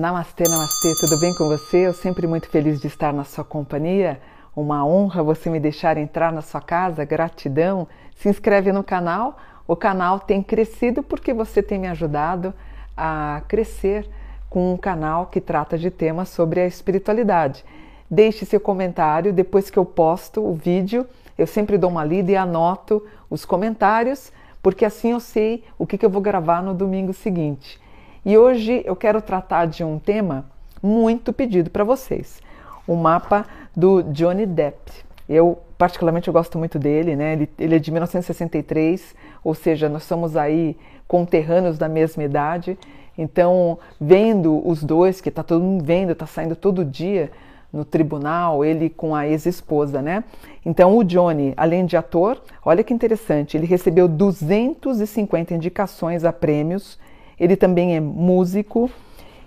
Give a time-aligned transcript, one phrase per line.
[0.00, 1.86] Namastê, namastê, tudo bem com você?
[1.86, 4.18] Eu sempre muito feliz de estar na sua companhia.
[4.56, 7.86] Uma honra você me deixar entrar na sua casa, gratidão.
[8.16, 9.36] Se inscreve no canal.
[9.68, 12.54] O canal tem crescido porque você tem me ajudado
[12.96, 14.08] a crescer
[14.48, 17.62] com um canal que trata de temas sobre a espiritualidade.
[18.10, 21.06] Deixe seu comentário depois que eu posto o vídeo.
[21.38, 26.04] Eu sempre dou uma lida e anoto os comentários, porque assim eu sei o que,
[26.04, 27.80] eu vou gravar no domingo seguinte.
[28.24, 30.44] E hoje eu quero tratar de um tema
[30.82, 32.40] muito pedido para vocês:
[32.84, 33.46] o mapa
[33.76, 34.90] do Johnny Depp.
[35.28, 37.34] Eu, particularmente, eu gosto muito dele, né?
[37.34, 42.76] Ele, ele é de 1963, ou seja, nós somos aí conterrâneos da mesma idade.
[43.16, 47.30] Então, vendo os dois, que está todo mundo vendo, está saindo todo dia
[47.72, 50.24] no tribunal, ele com a ex-esposa, né?
[50.64, 56.98] Então, o Johnny, além de ator, olha que interessante, ele recebeu 250 indicações a prêmios
[57.40, 58.90] ele também é músico.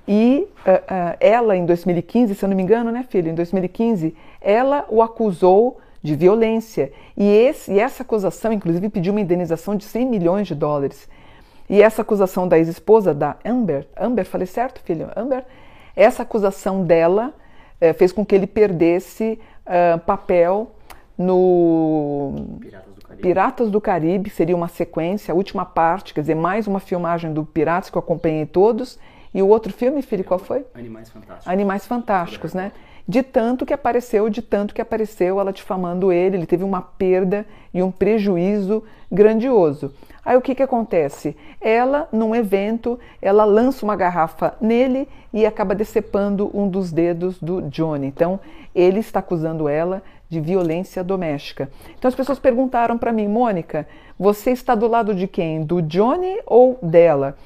[0.05, 3.29] E uh, uh, ela, em 2015, se eu não me engano, né, filho?
[3.29, 6.91] Em 2015, ela o acusou de violência.
[7.15, 11.07] E, esse, e essa acusação, inclusive, pediu uma indenização de 100 milhões de dólares.
[11.69, 15.09] E essa acusação da ex-esposa, da Amber, Amber, falei certo, filho?
[15.15, 15.45] Amber?
[15.95, 17.33] Essa acusação dela
[17.81, 19.39] uh, fez com que ele perdesse
[20.05, 20.71] papel
[21.17, 22.59] no
[23.21, 27.45] Piratas do Caribe seria uma sequência, a última parte, quer dizer, mais uma filmagem do
[27.45, 28.99] Piratas que eu acompanhei todos.
[29.33, 30.65] E o outro filme, filho, qual foi?
[30.75, 31.47] Animais Fantásticos.
[31.47, 32.71] Animais Fantásticos, né?
[33.07, 37.45] De tanto que apareceu, de tanto que apareceu ela difamando ele, ele teve uma perda
[37.73, 39.93] e um prejuízo grandioso.
[40.25, 41.35] Aí o que, que acontece?
[41.59, 47.61] Ela, num evento, ela lança uma garrafa nele e acaba decepando um dos dedos do
[47.63, 48.07] Johnny.
[48.07, 48.39] Então,
[48.73, 51.69] ele está acusando ela de violência doméstica.
[51.97, 55.63] Então as pessoas perguntaram para mim, Mônica, você está do lado de quem?
[55.63, 57.37] Do Johnny ou dela?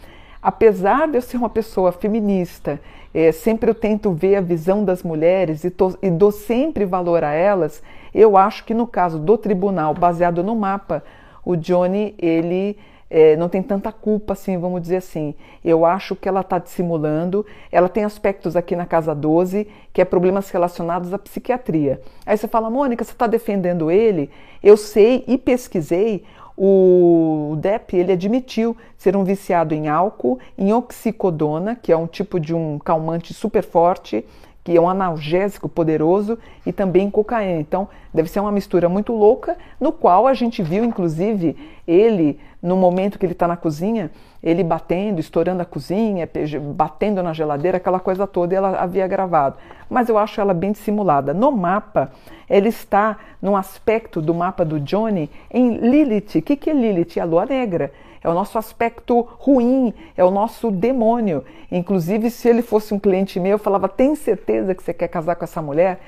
[0.42, 2.80] Apesar de eu ser uma pessoa feminista,
[3.14, 7.24] é, sempre eu tento ver a visão das mulheres e, tô, e dou sempre valor
[7.24, 7.82] a elas,
[8.14, 11.04] eu acho que no caso do tribunal, baseado no mapa,
[11.48, 12.78] o Johnny, ele
[13.10, 15.34] é, não tem tanta culpa assim, vamos dizer assim.
[15.64, 17.46] Eu acho que ela está dissimulando.
[17.72, 22.02] Ela tem aspectos aqui na casa 12 que é problemas relacionados à psiquiatria.
[22.26, 24.30] Aí você fala, Mônica, você está defendendo ele?
[24.62, 26.26] Eu sei e pesquisei.
[26.58, 32.42] O Depp ele admitiu ser um viciado em álcool, em oxicodona, que é um tipo
[32.42, 34.26] de um calmante super forte,
[34.68, 37.62] que é um analgésico poderoso, e também cocaína.
[37.62, 41.56] Então, deve ser uma mistura muito louca, no qual a gente viu, inclusive,
[41.88, 44.12] ele, no momento que ele está na cozinha,
[44.44, 46.30] ele batendo, estourando a cozinha,
[46.76, 49.56] batendo na geladeira, aquela coisa toda, e ela havia gravado.
[49.90, 51.34] Mas eu acho ela bem dissimulada.
[51.34, 52.12] No mapa,
[52.50, 56.40] ele está num aspecto do mapa do Johnny em Lilith.
[56.40, 57.16] O que, que é Lilith?
[57.16, 57.90] É a lua negra
[58.24, 61.44] é o nosso aspecto ruim, é o nosso demônio.
[61.72, 65.36] Inclusive, se ele fosse um cliente meu, eu falava: tem certeza que você quer casar
[65.36, 66.00] com essa mulher?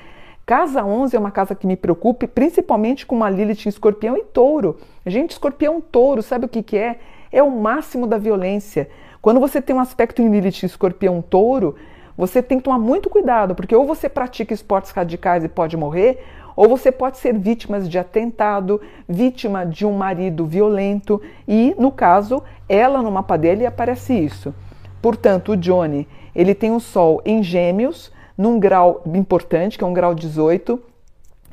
[0.44, 4.24] Casa 11 é uma casa que me preocupa, principalmente com uma Lilith em escorpião e
[4.24, 4.78] touro.
[5.06, 6.98] Gente, escorpião touro, sabe o que, que é?
[7.30, 8.88] É o máximo da violência.
[9.22, 11.76] Quando você tem um aspecto em Lilith escorpião touro,
[12.16, 16.22] você tem que tomar muito cuidado, porque ou você pratica esportes radicais e pode morrer,
[16.56, 22.42] ou você pode ser vítima de atentado, vítima de um marido violento, e no caso,
[22.68, 24.54] ela no mapa dele aparece isso.
[25.00, 29.92] Portanto, o Johnny, ele tem o Sol em Gêmeos, num grau importante, que é um
[29.92, 30.80] grau 18,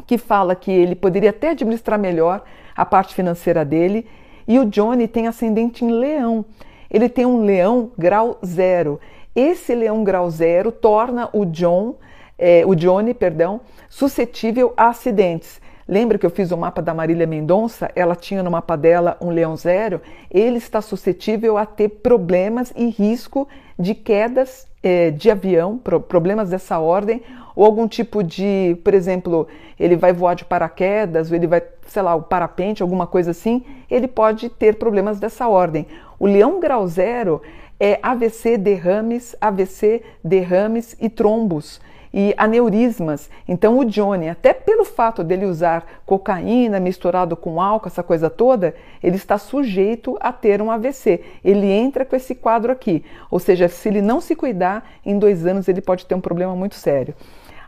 [0.06, 2.44] que fala que ele poderia até administrar melhor
[2.75, 4.06] a parte financeira dele,
[4.47, 6.46] e o Johnny tem ascendente em Leão.
[6.90, 9.00] Ele tem um Leão grau zero.
[9.36, 11.96] Esse Leão grau zero torna o John
[12.38, 15.59] é, o Johnny, perdão, suscetível a acidentes.
[15.88, 17.90] Lembra que eu fiz o mapa da Marília Mendonça?
[17.96, 20.02] Ela tinha no mapa dela um leão zero.
[20.30, 23.48] Ele está suscetível a ter problemas e risco
[23.80, 27.22] de quedas é, de avião, pro, problemas dessa ordem,
[27.56, 29.48] ou algum tipo de, por exemplo,
[29.80, 33.63] ele vai voar de paraquedas, ou ele vai, sei lá, o parapente, alguma coisa assim,
[33.90, 35.88] ele pode ter problemas dessa ordem.
[36.19, 37.42] O leão grau zero
[37.80, 41.80] é AVC, derrames, AVC, derrames e trombos
[42.13, 43.30] e aneurismas.
[43.48, 48.75] Então o Johnny, até pelo fato dele usar cocaína misturado com álcool, essa coisa toda,
[49.04, 51.21] ele está sujeito a ter um AVC.
[51.44, 53.04] Ele entra com esse quadro aqui.
[53.30, 56.56] Ou seja, se ele não se cuidar, em dois anos ele pode ter um problema
[56.56, 57.13] muito sério.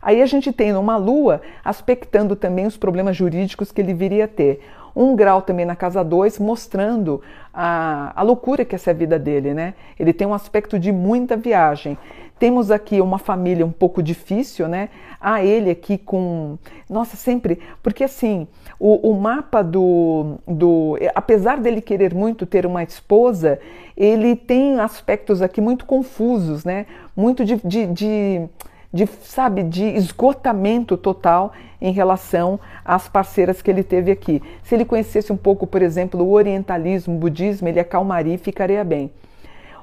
[0.01, 4.27] Aí a gente tem uma lua aspectando também os problemas jurídicos que ele viria a
[4.27, 4.61] ter.
[4.99, 7.21] Um grau também na casa 2, mostrando
[7.53, 9.73] a, a loucura que essa é a vida dele, né?
[9.97, 11.97] Ele tem um aspecto de muita viagem.
[12.37, 14.89] Temos aqui uma família um pouco difícil, né?
[15.21, 16.57] Ah, ele aqui com.
[16.89, 17.59] Nossa, sempre.
[17.81, 18.45] Porque assim,
[18.77, 20.97] o, o mapa do, do.
[21.15, 23.57] Apesar dele querer muito ter uma esposa,
[23.95, 26.85] ele tem aspectos aqui muito confusos, né?
[27.15, 28.49] Muito de, de, de
[28.91, 34.41] de, sabe, de esgotamento total em relação às parceiras que ele teve aqui.
[34.63, 38.83] Se ele conhecesse um pouco, por exemplo, o orientalismo, o budismo, ele acalmaria e ficaria
[38.83, 39.11] bem.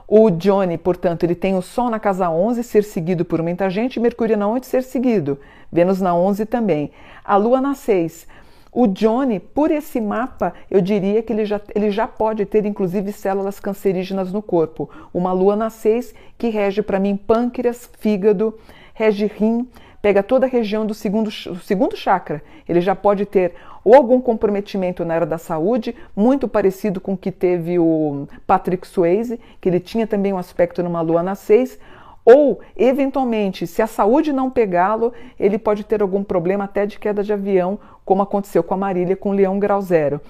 [0.08, 3.99] O Johnny, portanto, ele tem o Sol na casa 11 ser seguido por muita gente,
[3.99, 5.38] Mercúrio na 8 ser seguido,
[5.70, 6.93] Vênus na 11 também.
[7.25, 8.26] A Lua na 6.
[8.70, 13.11] O Johnny, por esse mapa, eu diria que ele já, ele já pode ter inclusive
[13.11, 14.88] células cancerígenas no corpo.
[15.12, 18.55] Uma Lua na 6 que rege para mim pâncreas, fígado,
[18.96, 19.69] rege rim,
[20.00, 22.43] pega toda a região do segundo, segundo chakra.
[22.66, 23.54] Ele já pode ter
[23.84, 28.87] ou algum comprometimento na área da saúde, muito parecido com o que teve o Patrick
[28.87, 31.78] Swayze, que ele tinha também um aspecto numa lua na 6,
[32.25, 37.22] ou, eventualmente, se a saúde não pegá-lo, ele pode ter algum problema até de queda
[37.22, 40.20] de avião, como aconteceu com a Marília com o Leão Grau Zero.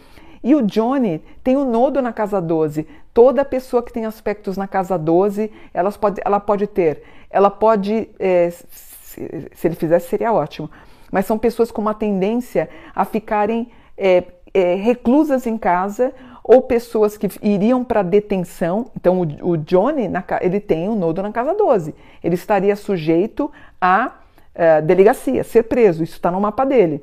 [0.46, 2.86] E o Johnny tem o um nodo na casa 12.
[3.12, 7.02] Toda pessoa que tem aspectos na casa 12, ela pode, ela pode ter.
[7.28, 10.70] Ela pode, é, se, se, ele fizesse, seria ótimo.
[11.10, 14.22] Mas são pessoas com uma tendência a ficarem é,
[14.54, 16.14] é, reclusas em casa
[16.44, 18.86] ou pessoas que iriam para detenção.
[18.94, 21.92] Então, o, o Johnny, na, ele tem um nodo na casa 12.
[22.22, 23.50] Ele estaria sujeito
[23.82, 26.04] uh, delegacia, ser preso.
[26.04, 27.02] Isso está no mapa dele.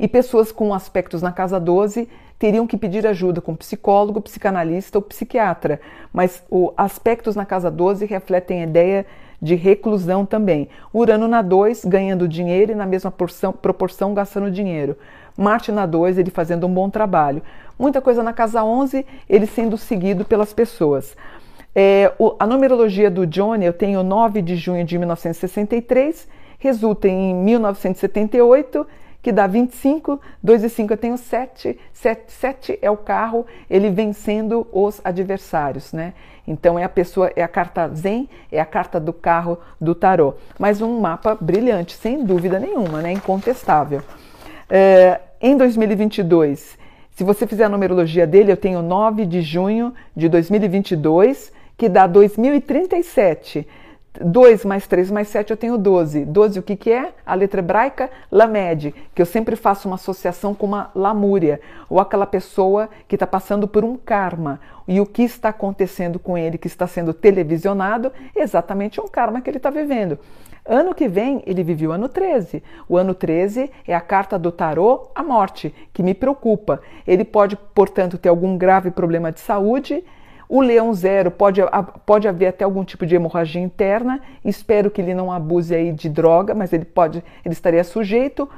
[0.00, 2.08] E pessoas com aspectos na casa 12
[2.38, 5.78] teriam que pedir ajuda com psicólogo, psicanalista ou psiquiatra,
[6.10, 9.06] mas os aspectos na casa 12 refletem a ideia
[9.42, 10.70] de reclusão também.
[10.90, 14.96] Urano na 2 ganhando dinheiro e na mesma porção, proporção gastando dinheiro.
[15.36, 17.42] Marte na 2 ele fazendo um bom trabalho.
[17.78, 21.14] Muita coisa na casa 11 ele sendo seguido pelas pessoas.
[21.74, 26.26] É, o, a numerologia do Johnny eu tenho 9 de junho de 1963,
[26.58, 28.86] resulta em 1978
[29.22, 33.90] que dá 25, 2 e 5 eu tenho 7, 7, 7 é o carro, ele
[33.90, 36.14] vencendo os adversários, né?
[36.46, 40.34] Então é a pessoa, é a carta Zen, é a carta do carro do tarô.
[40.58, 43.12] Mas um mapa brilhante, sem dúvida nenhuma, né?
[43.12, 44.02] Incontestável.
[44.68, 46.78] É, em 2022,
[47.10, 52.06] se você fizer a numerologia dele, eu tenho 9 de junho de 2022, que dá
[52.06, 53.66] 2037.
[54.18, 56.24] 2 mais 3 mais 7 eu tenho 12.
[56.24, 57.12] 12 o que, que é?
[57.24, 62.26] A letra hebraica, lamed, que eu sempre faço uma associação com uma lamúria, ou aquela
[62.26, 64.60] pessoa que está passando por um karma.
[64.88, 69.48] E o que está acontecendo com ele, que está sendo televisionado, exatamente um karma que
[69.48, 70.18] ele está vivendo.
[70.66, 72.62] Ano que vem, ele vive o ano 13.
[72.88, 76.80] O ano 13 é a carta do tarô, a morte, que me preocupa.
[77.06, 80.04] Ele pode, portanto, ter algum grave problema de saúde
[80.50, 81.60] o leão zero pode,
[82.04, 84.20] pode haver até algum tipo de hemorragia interna.
[84.44, 88.50] Espero que ele não abuse aí de droga, mas ele pode, ele estaria sujeito.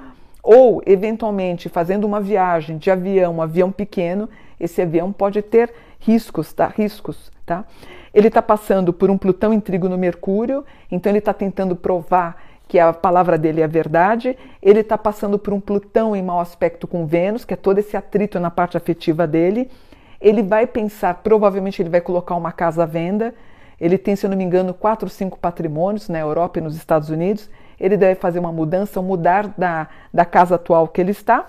[0.43, 4.27] Ou, eventualmente, fazendo uma viagem de avião, um avião pequeno,
[4.59, 6.67] esse avião pode ter riscos, tá?
[6.67, 7.67] Riscos, tá?
[8.15, 12.43] Ele está passando por um Plutão em trigo no Mercúrio, então ele está tentando provar
[12.69, 14.35] que a palavra dele é verdade.
[14.63, 17.99] Ele está passando por um Plutão em mau aspecto com Vênus, que é todo esse
[17.99, 19.69] atrito na parte afetiva dele
[20.23, 23.35] ele vai pensar, provavelmente ele vai colocar uma casa à venda.
[23.81, 26.77] Ele tem, se eu não me engano, quatro ou cinco patrimônios na Europa e nos
[26.77, 27.51] Estados Unidos.
[27.79, 31.47] Ele deve fazer uma mudança, mudar da, da casa atual que ele está.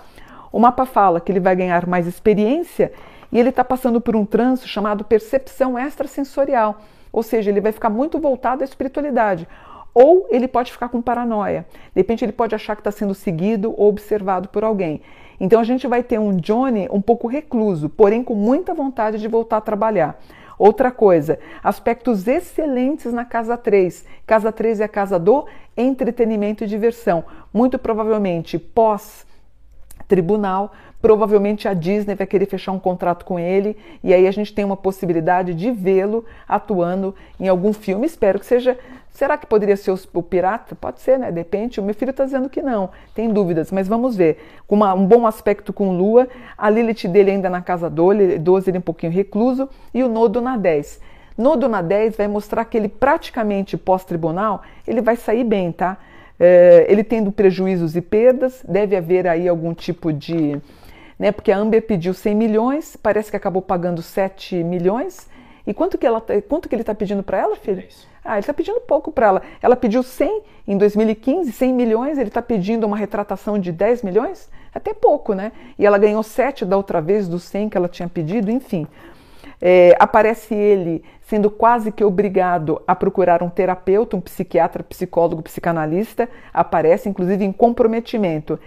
[0.50, 2.92] O mapa fala que ele vai ganhar mais experiência
[3.30, 6.80] e ele está passando por um trânsito chamado percepção extrasensorial,
[7.12, 9.48] ou seja, ele vai ficar muito voltado à espiritualidade.
[9.92, 11.66] Ou ele pode ficar com paranoia.
[11.94, 15.00] De repente, ele pode achar que está sendo seguido ou observado por alguém.
[15.38, 19.28] Então a gente vai ter um Johnny um pouco recluso, porém com muita vontade de
[19.28, 20.18] voltar a trabalhar.
[20.58, 24.04] Outra coisa, aspectos excelentes na casa 3.
[24.26, 27.24] Casa 3 é a casa do entretenimento e diversão.
[27.52, 29.26] Muito provavelmente pós
[30.06, 30.72] tribunal,
[31.04, 34.64] provavelmente a Disney vai querer fechar um contrato com ele e aí a gente tem
[34.64, 38.06] uma possibilidade de vê-lo atuando em algum filme.
[38.06, 38.78] Espero que seja
[39.10, 40.74] Será que poderia ser o pirata?
[40.74, 41.30] Pode ser, né?
[41.30, 41.78] Depende.
[41.78, 42.88] O meu filho está dizendo que não.
[43.14, 44.38] Tem dúvidas, mas vamos ver.
[44.66, 48.70] Com uma, um bom aspecto com Lua, a Lilith dele ainda na casa 12, 12
[48.70, 51.00] ele é um pouquinho recluso, e o Nodo na 10.
[51.36, 55.98] Nodo na 10 vai mostrar que ele praticamente pós-tribunal, ele vai sair bem, tá?
[56.40, 60.60] É, ele tendo prejuízos e perdas, deve haver aí algum tipo de...
[61.18, 65.28] Né, porque a Amber pediu 100 milhões, parece que acabou pagando 7 milhões.
[65.66, 67.76] E quanto que, ela, quanto que ele está pedindo para ela, filho?
[67.76, 68.08] 10.
[68.24, 69.42] Ah, ele está pedindo pouco para ela.
[69.60, 74.50] Ela pediu 100 em 2015, 100 milhões, ele está pedindo uma retratação de 10 milhões?
[74.74, 75.52] Até pouco, né?
[75.78, 78.86] E ela ganhou 7 da outra vez dos 100 que ela tinha pedido, enfim.
[79.60, 86.28] É, aparece ele sendo quase que obrigado a procurar um terapeuta, um psiquiatra, psicólogo, psicanalista,
[86.52, 88.58] aparece inclusive em comprometimento.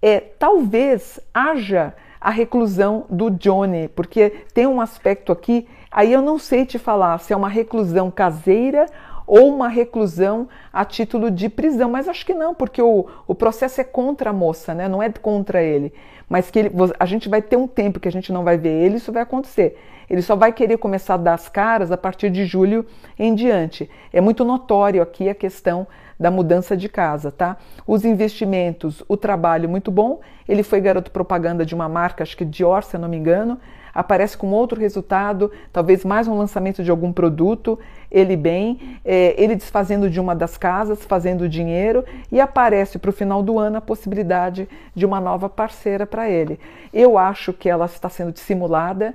[0.00, 6.38] É, talvez haja a reclusão do Johnny, porque tem um aspecto aqui, aí eu não
[6.38, 8.86] sei te falar se é uma reclusão caseira
[9.26, 13.80] ou uma reclusão a título de prisão, mas acho que não, porque o, o processo
[13.80, 14.88] é contra a moça, né?
[14.88, 15.92] não é contra ele.
[16.28, 18.70] Mas que ele, a gente vai ter um tempo que a gente não vai ver
[18.70, 19.78] ele, isso vai acontecer.
[20.08, 22.86] Ele só vai querer começar a dar as caras a partir de julho
[23.18, 23.88] em diante.
[24.12, 25.86] É muito notório aqui a questão
[26.18, 27.56] da mudança de casa, tá?
[27.86, 30.20] Os investimentos, o trabalho muito bom.
[30.48, 33.58] Ele foi garoto propaganda de uma marca, acho que Dior, se eu não me engano.
[33.94, 37.78] Aparece com outro resultado, talvez mais um lançamento de algum produto.
[38.10, 43.12] Ele bem, é, ele desfazendo de uma das casas, fazendo dinheiro e aparece para o
[43.12, 46.60] final do ano a possibilidade de uma nova parceira para ele.
[46.92, 49.14] Eu acho que ela está sendo dissimulada.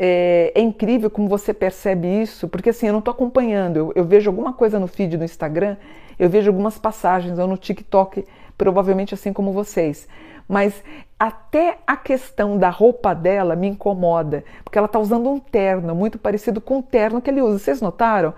[0.00, 4.04] É, é, incrível como você percebe isso, porque assim, eu não estou acompanhando, eu, eu,
[4.04, 5.76] vejo alguma coisa no feed do Instagram
[6.18, 10.08] eu vejo algumas passagens ou no TikTok, provavelmente assim como vocês.
[10.48, 10.82] Mas
[11.18, 16.18] até a questão da roupa dela me incomoda, porque ela está usando um terno muito
[16.18, 17.58] parecido com o terno que ele usa.
[17.58, 18.32] Vocês notaram?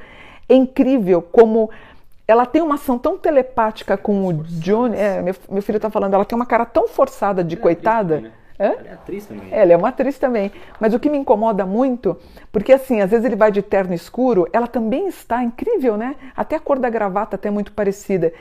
[0.49, 1.71] É incrível como
[2.27, 4.97] ela tem uma ação tão telepática com o Johnny.
[4.97, 8.33] É, meu, meu filho está falando, ela tem uma cara tão forçada de coitada.
[8.61, 8.75] Hã?
[8.79, 9.49] Ela é atriz também.
[9.51, 10.53] Ela é uma atriz também.
[10.79, 12.19] Mas o que me incomoda muito,
[12.53, 16.15] porque assim, às vezes ele vai de terno escuro, ela também está incrível, né?
[16.37, 18.33] Até a cor da gravata até é muito parecida.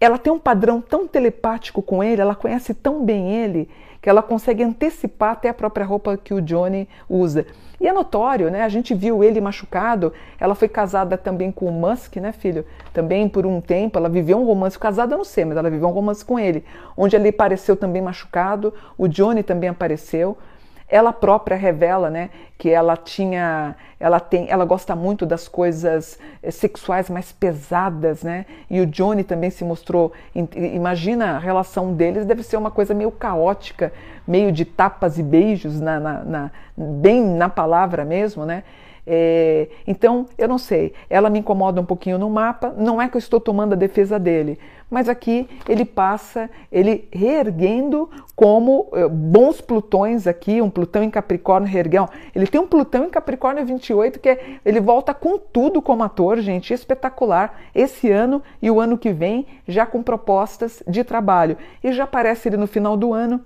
[0.00, 3.68] Ela tem um padrão tão telepático com ele, ela conhece tão bem ele,
[4.02, 7.46] que ela consegue antecipar até a própria roupa que o Johnny usa.
[7.80, 8.62] E é notório, né?
[8.62, 10.12] A gente viu ele machucado.
[10.40, 12.64] Ela foi casada também com o Musk, né, filho?
[12.92, 13.98] Também por um tempo.
[13.98, 16.64] Ela viveu um romance, casada eu não sei, mas ela viveu um romance com ele,
[16.96, 18.72] onde ele apareceu também machucado.
[18.96, 20.38] O Johnny também apareceu.
[20.88, 26.50] Ela própria revela, né, que ela tinha, ela tem, ela gosta muito das coisas eh,
[26.50, 28.46] sexuais mais pesadas, né?
[28.70, 30.12] E o Johnny também se mostrou,
[30.54, 33.92] imagina a relação deles deve ser uma coisa meio caótica,
[34.26, 38.62] meio de tapas e beijos na, na, na bem na palavra mesmo, né?
[39.06, 43.16] É, então, eu não sei, ela me incomoda um pouquinho no mapa, não é que
[43.16, 44.58] eu estou tomando a defesa dele,
[44.90, 51.68] mas aqui ele passa, ele reerguendo como uh, bons Plutões aqui, um Plutão em Capricórnio
[51.68, 52.08] reerguendo.
[52.34, 56.38] Ele tem um Plutão em Capricórnio 28 que é, ele volta com tudo como ator,
[56.38, 57.60] gente, espetacular.
[57.74, 61.56] Esse ano e o ano que vem já com propostas de trabalho.
[61.82, 63.44] E já aparece ele no final do ano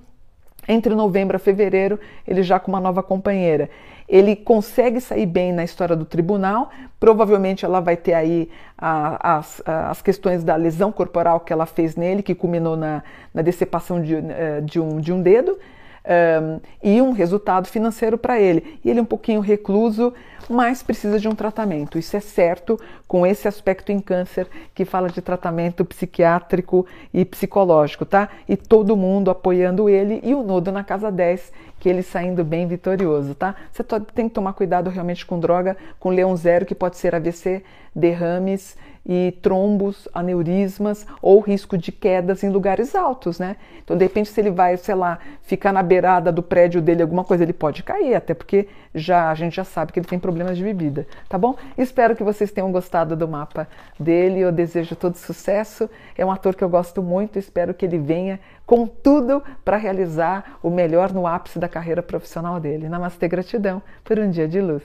[0.71, 3.69] entre novembro a fevereiro, ele já com uma nova companheira.
[4.09, 9.63] Ele consegue sair bem na história do tribunal, provavelmente ela vai ter aí a, as,
[9.65, 14.17] as questões da lesão corporal que ela fez nele, que culminou na, na decepção de,
[14.17, 15.59] eh, de, um, de um dedo
[16.05, 18.79] um, e um resultado financeiro para ele.
[18.85, 20.13] E ele é um pouquinho recluso,
[20.49, 21.99] mas precisa de um tratamento.
[21.99, 28.05] Isso é certo com esse aspecto em câncer que fala de tratamento psiquiátrico e psicológico,
[28.05, 28.29] tá?
[28.49, 32.69] E todo mundo apoiando ele e o nodo na casa 10, que ele saindo bem
[32.69, 33.57] vitorioso, tá?
[33.73, 33.83] Você
[34.15, 37.65] tem que tomar cuidado realmente com droga, com leão zero, que pode ser AVC,
[37.97, 43.57] derrames e trombos, aneurismas ou risco de quedas em lugares altos, né?
[43.83, 47.25] Então, de repente, se ele vai, sei lá, ficar na beirada do prédio dele, alguma
[47.25, 50.57] coisa, ele pode cair, até porque já a gente já sabe que ele tem problemas
[50.57, 51.57] de bebida, tá bom?
[51.79, 53.67] Espero que vocês tenham gostado do mapa
[53.99, 54.41] dele.
[54.41, 55.89] Eu desejo todo sucesso.
[56.17, 57.39] É um ator que eu gosto muito.
[57.39, 58.39] Espero que ele venha
[58.71, 62.89] com tudo para realizar o melhor no ápice da carreira profissional dele.
[62.89, 64.85] Namastê, gratidão por um dia de luz.